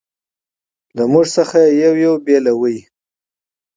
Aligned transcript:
له 0.97 1.03
موږ 1.11 1.25
څخه 1.37 1.57
یې 1.65 1.73
یو 1.83 1.93
یو 2.03 2.13
بېل 2.25 2.45
کاوه. 2.49 2.75